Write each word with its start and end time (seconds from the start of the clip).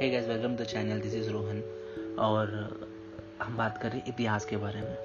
Hey 0.00 0.08
guys 0.10 0.26
welcome 0.28 0.56
to 0.56 0.64
channel 0.64 0.98
this 1.00 1.14
is 1.14 1.28
Rohan 1.30 1.62
और 2.18 2.48
हम 3.42 3.56
बात 3.56 3.78
कर 3.78 3.88
रहे 3.88 3.98
हैं 3.98 4.08
इतिहास 4.08 4.44
के 4.44 4.56
बारे 4.56 4.80
में। 4.80 4.96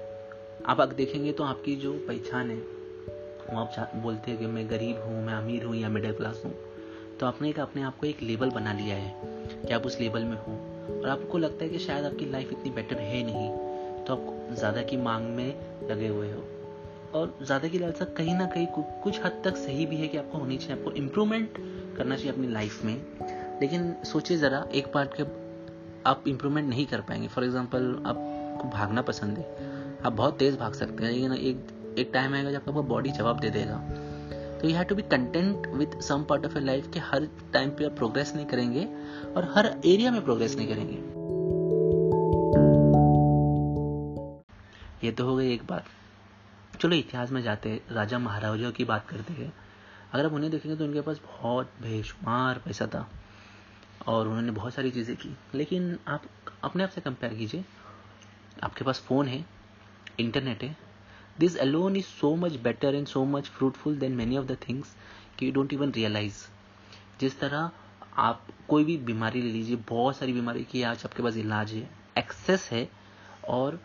आप 0.66 0.80
अगर 0.80 0.94
देखेंगे 0.94 1.32
तो 1.32 1.44
आपकी 1.44 1.76
जो 1.76 1.92
पहचान 2.08 2.50
है, 2.50 2.56
वो 2.56 3.60
आप 3.60 3.92
बोलते 3.96 4.30
हैं 4.30 4.40
कि 4.40 4.46
मैं 4.46 4.68
गरीब 4.70 4.96
हूँ, 4.96 5.24
मैं 5.26 5.34
अमीर 5.34 5.64
हूँ 5.64 5.76
या 5.76 5.88
मिडिल 5.88 6.12
क्लास 6.12 6.42
हूँ। 6.44 6.52
तो 7.20 7.26
आपने 7.26 7.50
एक 7.50 7.60
अपने 7.60 7.82
आप 7.82 7.98
को 7.98 8.06
एक 8.06 8.22
लेबल 8.22 8.50
बना 8.50 8.72
लिया 8.72 8.96
है 8.96 9.14
कि 9.66 9.72
आप 9.74 9.86
उस 9.86 10.00
लेबल 10.00 10.24
में 10.24 10.36
हो। 10.36 10.52
और 11.00 11.08
आपको 11.08 11.38
लगता 11.38 11.64
है 11.64 11.70
कि 11.70 11.78
शायद 11.78 12.04
आपकी 12.04 12.30
लाइफ 12.30 12.52
इतनी 12.52 12.70
बेटर 12.70 12.96
है 12.96 13.22
नहीं। 13.22 13.50
तो 14.04 14.12
आप 14.12 14.54
ज़्यादा 14.54 14.82
की 14.82 14.96
मांग 14.96 15.26
में 15.26 15.54
लगे 15.90 16.08
हुए 16.08 16.32
हो। 16.32 16.44
और 17.14 17.38
ज़्यादा 17.42 17.68
की 17.68 17.78
लालसा 17.78 18.04
कहीं 18.04 18.34
ना 18.34 18.46
कहीं 18.46 18.66
कुछ 19.02 19.24
हद 19.24 19.42
तक 19.44 19.56
सही 19.56 19.86
भी 19.86 19.96
है 19.96 20.08
कि 20.08 20.18
आपको 20.18 20.38
होनी 20.38 20.56
चाहिए, 20.56 20.76
आपको 20.76 20.92
इम्प्रूवमेंट 20.92 21.58
करना 21.96 22.16
चाहिए 22.16 22.32
अपनी 22.32 22.48
लाइफ 22.48 22.84
में। 22.84 22.96
लेकिन 23.62 23.94
सोचिए 24.04 24.36
ज़रा, 24.36 24.64
एक 24.74 24.92
पार्ट 24.92 25.10
के 25.20 25.24
आप 26.10 26.24
इम्प्रूवमेंट 26.28 26.68
नहीं 26.68 26.86
कर 26.86 27.00
पाएँगे। 27.00 27.28
फॉर 27.28 27.44
एग्ज़ाम्पल 27.44 27.84
आपको 28.06 28.68
भागना 28.68 29.02
पसंद 29.02 29.38
है। 29.38 29.44
आप 30.06 30.12
बहुत 30.12 30.38
तेज़ 30.38 30.56
भाग 30.56 30.72
सकते 30.72 31.04
हैं, 31.04 31.12
लेकिन 31.12 31.32
एक 31.32 31.94
एक 31.98 32.10
टाइम 32.14 32.34
आएगा 32.34 32.50
जब 32.50 32.68
आपका 32.68 32.80
बॉडी 32.80 33.10
जवाब 33.10 33.40
दे 33.40 33.50
देगा। 33.50 33.76
तो 34.58 34.68
you 34.68 34.74
have 34.74 34.84
to 34.84 34.94
be 34.94 35.02
content 35.02 35.66
with 35.66 35.98
some 36.00 36.24
part 36.24 36.44
of 36.46 36.52
your 36.52 36.62
life 36.62 36.90
के 36.94 37.00
हर 37.00 37.28
टाइम 37.52 37.70
पे 37.70 37.84
आप 37.84 37.92
प्रोग्रेस 37.92 38.34
नहीं 38.34 38.46
करेंगे 38.46 38.84
और 39.36 39.50
हर 39.54 39.66
एरिया 39.86 40.10
में 40.10 40.24
प्रोग्रेस 40.24 40.56
नहीं 40.56 40.68
करेंगे। 40.68 40.96
ये 45.06 45.12
तो 45.12 45.24
हो 45.24 45.36
गई 45.36 45.54
एक 45.54 45.66
बात। 45.66 45.84
चलो, 46.80 46.96
इतिहास 46.96 47.30
में 47.30 47.42
जाते 47.42 47.80
राजा 47.92 48.18
महाराजाओं 48.18 48.72
की 48.72 48.84
बात 48.84 49.08
करते 49.08 49.32
हैं। 49.32 49.52
अगर 50.12 50.26
आप 50.26 50.32
उन्हें 50.32 50.50
देखेंगे 50.50 50.76
तो 50.78 50.84
उनके 50.84 51.00
पास 51.00 51.20
बहुत 51.32 51.66
बेशुमार 51.82 52.62
पैसा 52.64 52.86
था। 52.86 53.08
और 54.06 54.28
उन्होंने 54.28 54.52
बहुत 54.52 54.74
सारी 54.74 54.90
चीज़ें 54.90 55.16
की। 55.16 55.36
लेकिन 55.54 55.98
आप 56.08 56.22
अपने 56.64 56.84
आप 56.84 56.90
से 56.90 57.00
कंपेयर 57.00 57.34
कीजिए। 57.34 57.64
आपके 58.62 58.84
पास 58.84 59.00
फ़ोन 59.00 59.28
है 59.28 59.44
इंटरनेट 60.20 60.62
है। 60.62 60.76
This 61.38 61.56
alone 61.56 61.96
is 61.96 62.04
so 62.04 62.34
much 62.36 62.56
better 62.56 62.94
and 62.94 63.06
so 63.06 63.24
much 63.24 63.48
fruitful 63.48 63.96
than 63.98 64.12
many 64.12 64.36
of 64.36 64.46
the 64.46 64.56
things 64.68 64.94
कि 65.38 65.46
यू 65.46 65.52
डोंट 65.52 65.72
इवन 65.72 65.92
रियलाइज़ 65.92 66.46
जिस 67.20 67.38
तरह 67.40 67.70
आप 68.16 68.46
कोई 68.68 68.84
भी 68.84 68.96
बीमारी 68.96 69.42
ले 69.42 69.50
लीजिए, 69.50 69.76
बहुत 69.76 70.16
सारी 70.16 70.32
बीमारी 70.32 70.64
की 70.64 70.82
आज 70.82 71.02
आपके 71.04 71.22
पास 71.22 71.36
इलाज 71.36 71.72
है 71.72 71.90
एक्सेस 72.18 72.68
है, 72.72 72.88
और 73.48 73.80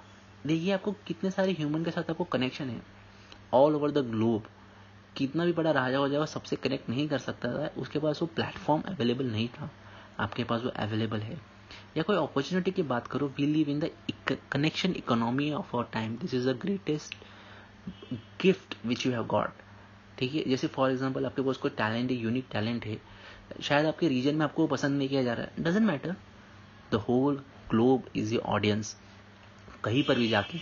देखिए 0.48 0.72
आपको 0.74 0.92
कितने 1.08 1.32
सारे 1.32 1.52
ह्यूमन 1.52 1.84
के 1.84 1.92
साथ 1.92 2.10
आपको 2.10 2.24
कनेक्शन 2.24 2.70
है। 2.70 2.82
ऑल 3.54 3.76
ओवर 3.76 3.92
द 3.92 3.98
ग्लोब 3.98 4.44
कितना 5.16 5.46
भी 5.46 5.54
बड़ा 5.54 5.72
राजा 5.72 5.98
हो 5.98 6.10
जाए 6.10 6.26
सबसे 6.26 6.56
कनेक्ट 6.56 6.90
नहीं 6.90 7.08
कर 7.08 7.20
सकता 7.20 7.52
था। 7.54 7.70
उसके 7.78 8.00
पास 8.00 8.22
वो 8.22 8.28
प्लेटफॉर्म 8.28 8.82
अवेलेबल 8.82 9.26
नहीं 9.26 9.48
था। 9.48 9.70
आपके 10.20 10.44
पास 10.44 10.62
वो 10.62 10.70
अवेलेबल 10.78 11.20
है। 11.20 11.38
या 11.98 12.04
कोई 12.04 12.16
अपॉर्चुनिटी 12.18 12.72
की 12.72 12.84
बात 12.86 13.08
करो 13.08 13.28
we 13.38 13.46
live 13.46 13.70
in 13.70 13.80
the 13.80 13.90
connection 14.52 14.94
economy 14.98 15.52
of 15.54 15.76
our 15.76 15.88
time 15.94 16.16
this 16.18 16.34
is 16.34 16.50
the 16.50 16.56
greatest 16.62 17.16
gift 18.42 18.76
which 18.86 19.06
you 19.06 19.12
have 19.12 19.26
got 19.28 19.62
ठीक 20.18 20.34
है 20.36 20.44
जैसे 20.50 20.68
फॉर 20.68 20.92
एग्ज़ाम्पल 20.92 21.26
आपके 21.26 21.42
पास 21.42 21.58
कोई 21.58 21.72
टैलेंट 21.72 22.12
है 22.12 22.18
यूनिक 22.18 22.46
टैलेंट 22.52 22.86
है, 22.86 22.98
शायद 23.62 23.86
आपके 23.86 24.08
रीजन 24.08 24.36
में 24.36 24.46
आपको 24.46 24.68
पसंद 24.68 24.98
नहीं 24.98 25.10
किया 25.10 25.24
जा 25.24 25.34
रहा 25.34 25.46
है। 25.46 25.64
Doesn't 25.64 25.86
matter 25.88 26.16
the 26.92 26.96
whole 27.08 27.44
globe 27.70 28.10
is 28.16 28.34
your 28.34 28.44
audience 28.46 28.96
कहीं 29.84 30.04
पर 30.04 30.16
भी 30.16 30.28
जाके 30.30 30.60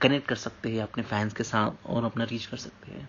कनेक्ट 0.00 0.28
कर 0.28 0.36
सकते 0.36 0.70
हैं, 0.70 0.82
अपने 0.82 1.02
फैंस 1.04 1.34
के 1.34 1.44
साथ 1.44 1.86
और 1.86 2.04
अपना 2.04 2.24
रीच 2.24 2.46
कर 2.46 2.56
सकते 2.56 2.92
हैं। 2.92 3.08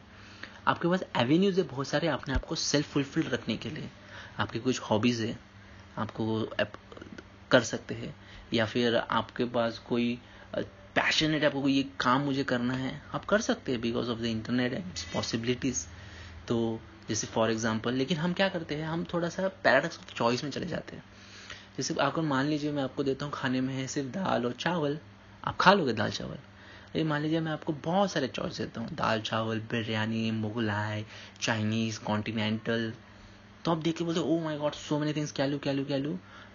आपके 0.68 0.88
पास 0.88 1.04
एवेन्यूज 1.18 1.60
है 1.60 1.64
बहुत 1.68 1.88
सारे 1.88 2.08
अपने 2.08 2.34
आपको 2.34 2.56
सेल्फ 2.56 2.92
फुलफिल 2.94 3.28
रखने 3.30 3.58
के 3.58 3.70
लिए। 3.70 3.90
आपकी 4.40 4.60
कुछ 4.60 4.80
हॉबीज़ 4.82 5.24
है। 5.24 5.38
आपको 5.98 6.50
कर 7.52 7.62
सकते 7.64 7.96
हैं, 7.96 8.16
या 8.54 8.66
फिर 8.66 8.96
आपके 8.96 9.46
पास 9.48 9.80
कोई 9.80 10.20
पैशनेट 10.96 11.44
आपको 11.44 11.68
ये 11.70 11.84
काम 12.00 12.22
मुझे 12.22 12.44
करना 12.44 12.74
है, 12.74 13.02
आप 13.14 13.26
कर 13.26 13.42
सकते 13.42 13.72
हैं 13.72 13.82
because 13.82 14.10
of 14.10 14.20
the 14.20 14.26
internet 14.26 14.74
and 14.74 14.92
possibilities 15.14 15.86
तो 16.48 16.80
जैसे 17.10 17.28
फॉर 17.28 17.52
एग्ज़ाम्पल 17.52 17.94
लेकिन 17.94 18.18
हम 18.18 18.34
क्या 18.34 18.48
करते 18.50 18.76
हैं, 18.76 18.88
हम 18.88 19.04
थोड़ा 19.14 19.30
सा 19.30 19.48
पैराडॉक्स 19.64 20.00
ऑफ़ 20.00 20.14
चॉइस 20.16 20.44
में 20.44 20.52
चले 20.52 20.66
जाते 20.66 20.96
हैं। 20.96 21.04
जैसे 21.78 21.94
अगर 21.96 22.22
मान 22.24 22.46
लीजिए 22.46 22.72
मैं 22.72 22.84
आपको 22.84 23.04
देता 23.04 23.26
हूँ 23.26 23.34
खाने 23.34 23.62
में 23.62 23.74
है 23.74 23.86
सिर्फ़ 23.88 24.10
दाल 24.10 24.46
और 24.46 24.54
चावल, 24.60 24.98
आप 25.44 25.58
खा 25.58 25.74
लोगे 25.74 25.94
दाल 25.94 26.12
चावल। 26.12 26.38
ये 26.96 27.04
मान 27.04 27.22
लीजिए 27.22 27.40
मैं 27.40 27.52
आपको 27.52 27.74
बहुत 27.86 28.12
सारे 28.12 28.28
चॉइस 28.28 28.58
देता 28.58 28.82
हूँ, 28.82 28.90
दाल 28.92 29.22
चावल, 29.22 29.60
बिरयानी, 29.72 30.30
मुगलाई 30.32 31.06
चाइनीज़ 31.42 32.00
कॉन्टिनेंटल 32.00 32.92
तो 33.66 33.72
आप 33.72 33.78
देख 33.78 33.98
के 33.98 34.04
बोलते 34.04 34.20
ओ 34.20 34.40
my 34.40 34.58
god 34.58 34.74
so 34.74 35.00
many 35.00 35.14
things 35.14 35.32
क्या 35.32 35.46
लू, 35.46 35.58
क्या 35.58 35.74
क्या 35.74 35.98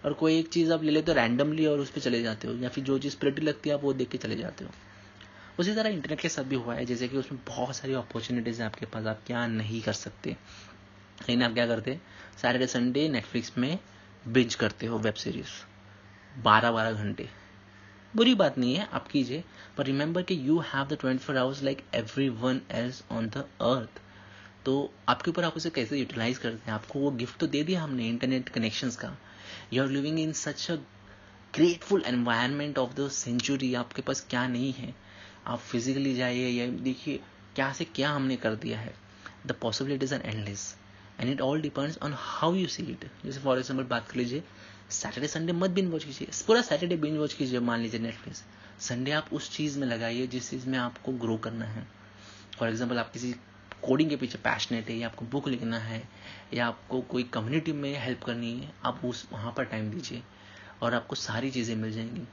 और 0.05 0.13
कोई 0.13 0.39
एक 0.39 0.47
चीज़ 0.47 0.73
आप 0.73 0.83
ले 0.83 0.91
लेते 0.91 1.11
हो 1.11 1.15
रैंडमली 1.15 1.65
और 1.65 1.79
उस 1.79 1.89
पर 1.89 2.01
चले 2.01 2.21
जाते 2.21 2.47
हो, 2.47 2.53
या 2.53 2.69
फिर 2.69 2.83
जो 2.83 2.97
चीज़ 2.99 3.17
प्रिटी 3.17 3.41
लगती 3.41 3.69
है, 3.69 3.75
आप 3.75 3.83
वो 3.83 3.93
देख 3.93 4.09
के 4.09 4.17
चले 4.17 4.35
जाते 4.35 4.65
हो। 4.65 4.71
उसी 5.59 5.73
तरह 5.75 5.89
इंटरनेट 5.89 6.19
के 6.19 6.29
साथ 6.29 6.43
भी 6.43 6.55
हुआ 6.55 6.75
है, 6.75 6.85
जैसे 6.85 7.07
कि 7.07 7.17
उसमें 7.17 7.41
बहुत 7.47 7.75
सारी 7.75 7.93
अपॉर्चुनिटीज़ 7.93 8.59
हैं 8.59 8.65
आपके 8.65 8.85
पास, 8.85 9.05
आप 9.05 9.21
क्या 9.27 9.45
नहीं 9.47 9.81
कर 9.81 9.93
सकते। 9.93 10.29
लेकिन 10.29 11.43
आप 11.43 11.53
क्या 11.53 11.67
करते 11.67 11.99
सैटरडे 12.41 12.67
संडे 12.67 13.07
नेटफ्लिक्स 13.09 13.57
में 13.57 13.79
बिंज 14.27 14.55
करते 14.55 14.85
हो 14.85 14.97
वेब 14.97 15.13
सीरीज़ 15.13 16.43
बारह 16.43 16.71
बारह 16.71 16.91
घंटे। 16.93 17.29
बुरी 18.15 18.35
बात 18.35 18.57
नहीं 18.57 18.75
है, 18.75 18.87
आप 18.93 19.07
कीजिए 19.07 19.43
पर 19.77 19.85
रिमेंबर 19.85 20.21
कि 20.21 20.37
you 20.47 20.59
have 20.59 20.87
the 20.87 20.97
twenty 20.99 21.23
four 21.23 21.37
hours 21.37 21.63
like 21.63 21.83
everyone 22.29 22.61
else 22.71 23.03
on 23.11 23.29
the 23.29 23.37
earth 23.61 24.01
तो 24.67 24.73
आपके 25.09 25.31
ऊपर 25.31 25.43
आप 25.43 25.53
उसे 25.57 25.69
कैसे 25.69 25.97
यूटिलाइज 25.97 26.37
करते 26.37 26.65
हैं? 26.65 26.71
आपको 26.71 26.99
वो 26.99 27.11
गिफ्ट 27.13 27.39
तो 27.39 27.47
दे 27.47 27.63
दिया 27.63 27.81
हमने 27.81 28.07
इंटरनेट 28.09 28.49
कनेक्शंस 28.49 28.95
का। 28.95 29.15
You 29.73 29.83
are 29.83 29.89
living 29.89 30.19
in 30.19 30.33
such 30.33 30.69
a 30.71 30.75
grateful 31.53 32.03
environment 32.07 32.77
of 32.77 32.93
the 32.95 33.07
century 33.09 33.73
आपके 33.75 34.01
पास 34.01 34.25
क्या 34.29 34.45
नहीं 34.47 34.73
है? 34.73 34.93
आप 35.47 35.59
फिजिकली 35.61 36.15
जाइए, 36.15 36.49
या 36.49 36.67
देखिए, 36.67 37.19
क्या 37.55 37.71
से 37.73 37.85
क्या 37.85 38.09
हमने 38.11 38.35
कर 38.37 38.55
दिया 38.57 38.79
है। 38.79 38.93
The 39.47 39.55
possibilities 39.61 40.13
are 40.13 40.21
endless 40.21 40.75
and 41.19 41.31
it 41.31 41.41
all 41.41 41.61
depends 41.61 41.97
on 41.97 42.13
how 42.17 42.55
you 42.55 42.67
see 42.67 42.83
it 42.83 43.09
जैसे 43.25 43.39
फॉर 43.39 43.57
एग्ज़ाम्पल 43.57 43.83
बात 43.85 44.09
कर 44.09 44.17
लीजिए 44.17 44.43
सैटरडे 44.91 45.27
संडे 45.27 45.53
मत 45.53 45.69
बिन 45.71 45.91
वॉच 45.91 46.03
कीजिए। 46.03 46.27
पूरा 46.47 46.61
सैटरडे 46.61 46.95
बिन 46.97 47.17
वॉच 47.17 47.33
कीजिए, 47.33 47.59
मान 47.59 47.79
लीजिए 47.79 47.99
नेटफ्लिक्स 47.99 48.43
संडे 48.79 49.11
आप 49.11 49.33
उस 49.33 49.51
चीज़ 49.51 49.79
में 49.79 49.87
लगाइए 49.87 50.27
जिस 50.27 50.49
चीज़ 50.49 50.67
में 50.69 50.77
आपको 50.79 51.11
ग्रो 51.17 51.37
करना 51.39 51.65
है। 51.65 51.87
फॉर 52.57 52.69
एग्ज़ाम्पल 52.69 52.97
आप 52.97 53.11
किसी 53.11 53.35
कोडिंग 53.83 54.09
के 54.09 54.15
पीछे 54.15 54.37
पैशनेट 54.37 54.89
है, 54.89 54.97
या 54.97 55.07
आपको 55.07 55.25
बुक 55.25 55.47
लिखना 55.47 55.79
है, 55.79 56.09
या 56.53 56.67
आपको 56.67 57.01
कोई 57.01 57.23
कम्युनिटी 57.23 57.71
में 57.71 57.99
हेल्प 57.99 58.23
करनी 58.23 58.59
है, 58.59 58.73
आप 58.83 59.01
उस, 59.05 59.27
वहाँ 59.31 59.53
पर 59.57 59.63
टाइम 59.63 59.89
दीजिए 59.91 60.23
और 60.81 60.93
आपको 60.93 61.15
सारी 61.15 61.51
चीज़ें 61.51 61.75
मिल 61.75 61.91
जाएँगी। 61.91 62.27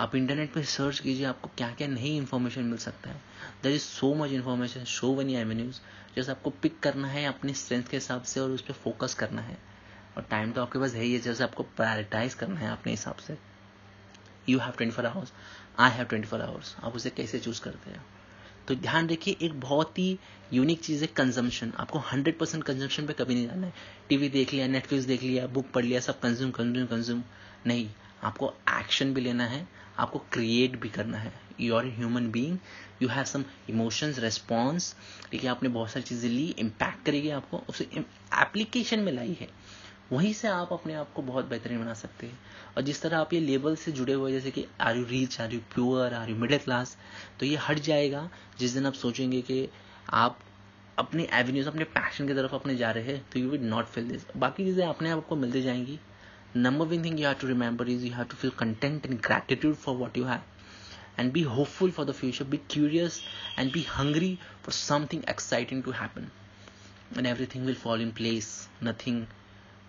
आप 0.00 0.14
इंटरनेट 0.14 0.52
पर 0.52 0.64
सर्च 0.64 0.98
कीजिए, 0.98 1.24
आपको 1.24 1.50
क्या 1.58 1.70
क्या 1.70 1.88
नई 1.88 2.16
इन्फॉर्मेशन 2.16 2.62
मिल 2.62 2.78
सकता 2.78 3.10
है। 3.10 3.20
There 3.62 3.70
is 3.70 3.82
so 3.82 4.14
much 4.14 4.30
information 4.30 4.84
so 4.84 5.14
many 5.16 5.34
avenues 5.34 5.80
जैसे 6.16 6.30
आपको 6.32 6.50
पिक 6.50 6.80
करना 6.80 7.08
है, 7.08 7.24
अपने 7.24 7.54
स्ट्रेंथ 7.54 7.84
के 7.84 7.96
हिसाब 7.96 8.22
से 8.22 8.40
और 8.40 8.50
उस 8.50 8.62
पर 8.62 8.74
फोकस 8.74 9.14
करना 9.14 9.42
है। 9.42 9.58
और 10.16 10.26
टाइम 10.30 10.52
तो 10.52 10.62
आपके 10.62 10.78
पास 10.78 10.94
है 10.94 11.02
ही 11.02 11.12
है, 11.12 11.18
जैसे 11.18 11.44
आपको 11.44 11.62
प्रायोरिटाइज 11.62 12.34
करना 12.34 12.60
है 12.60 12.70
अपने 12.72 12.92
हिसाब 12.92 13.16
से। 13.16 13.38
You 14.48 14.58
have 14.58 14.70
twenty 14.70 14.96
four 14.96 15.06
hours 15.06 15.32
I 15.78 15.90
have 15.90 16.06
twenty 16.06 16.28
four 16.28 16.42
hours 16.42 16.76
आप 16.82 16.96
उसे 16.96 17.10
कैसे 17.10 17.38
चूज़ 17.38 17.60
करते 17.60 17.90
हैं? 17.90 18.17
तो 18.68 18.74
ध्यान 18.76 19.08
रखिए, 19.08 19.36
एक 19.42 19.60
बहुत 19.60 19.98
ही 19.98 20.18
यूनिक 20.52 20.80
चीज़ 20.80 21.02
है 21.02 21.06
कंजम्पशन 21.16 21.72
आपको 21.78 21.98
100 22.00 22.32
परसेंट 22.38 22.64
कंजम्पशन 22.64 23.06
पे 23.06 23.12
कभी 23.12 23.34
नहीं 23.34 23.46
जाना 23.46 23.66
है। 23.66 23.72
टीवी 24.08 24.28
देख 24.28 24.52
लिया 24.52 24.66
नेटफ्लिक्स 24.66 25.04
देख 25.06 25.22
लिया 25.22 25.46
बुक 25.48 25.70
पढ़ 25.74 25.84
लिया, 25.84 26.00
सब 26.00 26.20
कंज्यूम 26.20 26.50
कंज्यूम 26.50 26.86
कंज्यूम 26.86 27.22
नहीं, 27.66 27.88
आपको 28.24 28.52
एक्शन 28.70 29.14
भी 29.14 29.20
लेना 29.20 29.46
है, 29.46 29.66
आपको 29.98 30.18
क्रिएट 30.32 30.80
भी 30.80 30.88
करना 30.88 31.18
है। 31.18 31.32
You 31.60 31.74
are 31.74 31.86
human 31.96 32.30
being 32.30 32.58
you 33.02 33.08
have 33.08 33.24
some 33.24 33.44
emotions 33.70 34.18
response 34.18 34.94
ठीक 35.30 35.44
है 35.44 35.50
आपने 35.50 35.68
बहुत 35.68 35.90
सारी 35.90 36.04
चीज़ें 36.04 36.28
ली 36.30 36.46
इम्पैक्ट 36.58 37.04
करेगी 37.06 37.30
आपको, 37.30 37.62
उसे 37.68 37.84
एप्लीकेशन 37.94 39.00
में 39.00 39.12
लाई 39.12 39.36
है। 39.40 39.48
वहीं 40.12 40.32
से 40.32 40.48
आप 40.48 40.72
अपने 40.72 40.94
आप 40.94 41.12
को 41.12 41.22
बहुत 41.22 41.48
बेहतरीन 41.48 41.80
बना 41.80 41.94
सकते 41.94 42.26
हैं। 42.26 42.38
और 42.76 42.82
जिस 42.82 43.02
तरह 43.02 43.18
आप 43.18 43.32
ये 43.32 43.40
लेवल 43.40 43.76
से 43.76 43.92
जुड़े 43.92 44.12
हुए 44.12 44.32
जैसे 44.32 44.50
कि 44.50 44.66
are 44.80 44.96
you 44.96 45.04
rich 45.04 45.40
are 45.40 45.54
you 45.54 45.60
poor 45.74 46.14
are 46.14 46.30
you 46.30 46.36
middle 46.36 46.58
class 46.58 46.96
तो 47.40 47.46
ये 47.46 47.56
हट 47.68 47.78
जाएगा। 47.88 48.28
जिस 48.58 48.72
दिन 48.74 48.86
आप 48.86 48.94
सोचेंगे 48.94 49.40
कि 49.42 49.68
आप 50.10 50.38
अपने 50.98 51.28
एवेन्यूज 51.32 51.66
अपने 51.68 51.84
पैशन 51.96 52.28
की 52.28 52.34
तरफ़ 52.34 52.54
अपने 52.54 52.76
जा 52.76 52.90
रहे 52.90 53.12
हैं 53.12 53.24
तो 53.32 53.40
you 53.40 53.50
would 53.50 53.62
not 53.62 53.86
feel 53.86 54.08
this 54.08 54.26
बाकी 54.36 54.64
चीज़ें 54.64 54.86
अपने 54.86 55.10
आप 55.10 55.26
को 55.28 55.36
मिलती 55.36 55.62
जाएँगी। 55.62 55.98
Number 56.56 56.86
one 56.86 57.04
thing 57.04 57.20
you 57.20 57.26
have 57.26 57.36
to 57.40 57.46
remember 57.46 57.88
is 57.88 58.06
you 58.06 58.12
have 58.14 58.24
to 58.24 58.36
feel 58.36 58.50
content 58.58 59.06
and 59.06 59.20
gratitude 59.26 59.74
for 59.74 59.96
what 59.96 60.18
you 60.18 60.24
have 60.24 60.40
and 61.20 61.32
be 61.34 61.40
hopeful 61.52 61.92
for 61.94 62.02
the 62.08 62.14
future. 62.16 62.44
Be 62.50 62.58
curious 62.72 63.14
and 63.60 63.72
be 63.76 63.80
hungry 63.94 64.28
for 64.64 64.74
something 64.74 65.22
exciting 65.32 65.80
to 65.86 65.94
happen. 66.00 66.28
And 67.16 67.30
everything 67.30 67.64
will 67.68 67.78
fall 67.80 68.04
in 68.04 68.12
place. 68.20 68.50
Nothing 68.88 69.16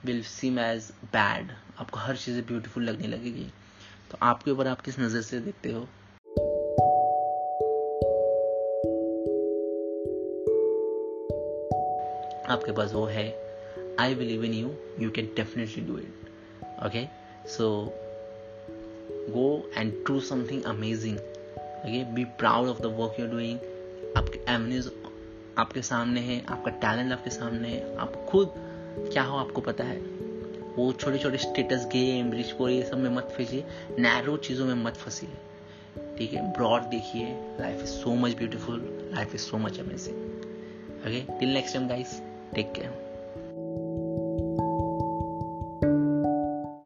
will 0.05 0.21
seem 0.23 0.59
as 0.59 0.91
bad 1.13 1.51
आपको 1.79 1.99
हर 1.99 2.17
चीज़ें 2.17 2.45
beautiful 2.45 2.83
लगने 2.83 3.07
लगेगी। 3.07 3.45
तो 4.11 4.17
आपके 4.21 4.51
ऊपर 4.51 4.67
आप 4.67 4.81
किस 4.81 4.99
नज़र 4.99 5.21
से 5.21 5.39
देखते 5.39 5.71
हो? 5.71 5.81
आपके 12.49 12.71
पास 12.71 12.93
वो 12.93 13.05
है 13.05 13.25
I 13.99 14.15
believe 14.15 14.43
in 14.43 14.53
you 14.53 14.71
you 14.99 15.09
can 15.09 15.25
definitely 15.35 15.83
do 15.85 15.97
it 15.97 16.85
okay 16.85 17.05
so 17.49 17.69
go 19.29 19.71
and 19.77 19.93
do 20.07 20.19
something 20.19 20.63
amazing 20.63 21.17
okay 21.17 22.03
be 22.13 22.25
proud 22.39 22.69
of 22.69 22.81
the 22.81 22.95
work 22.99 23.19
you 23.19 23.27
doing 23.27 23.59
आपके 24.17 24.39
एवन्यूज 24.53 24.91
आपके 25.57 25.81
सामने 25.81 26.19
है, 26.19 26.45
आपका 26.45 26.71
टैलेंट 26.71 27.11
आपके 27.11 27.29
सामने 27.29 27.69
है। 27.69 27.97
आप 27.97 28.15
खुद 28.29 28.53
क्या 28.97 29.23
हो 29.23 29.37
आपको 29.37 29.61
पता 29.61 29.83
है? 29.83 29.97
वो 30.75 30.91
छोटे 30.91 31.17
छोटे 31.17 31.37
स्टेटस 31.37 31.85
गेम 31.85 32.31
रिच 32.31 32.51
पोर 32.51 32.69
ये 32.69 32.83
सब 32.83 32.97
में 32.97 33.09
मत 33.09 33.33
फंसिए। 33.37 33.63
नैरो 33.99 34.37
चीज़ों 34.37 34.65
में 34.65 34.73
मत 34.73 34.93
फंसिए। 34.93 35.29
ठीक 36.17 36.33
है? 36.33 36.53
ब्रॉड 36.53 36.81
देखिए। 36.81 37.25
Life 37.61 37.81
is 37.81 37.89
so 37.89 38.15
much 38.15 38.35
beautiful 38.35 39.11
life 39.13 39.35
is 39.35 39.41
so 39.41 39.57
much 39.57 39.79
amazing 39.79 40.15
okay 40.99 41.39
till 41.39 41.49
next 41.49 41.75
time 41.75 41.87
guys 41.87 42.21
take 42.55 42.71
care 42.71 43.08